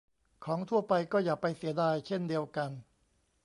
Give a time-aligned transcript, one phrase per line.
[0.43, 2.69] ของทั่วไปก็อย่าไปเสียดายเช่นเดียวกัน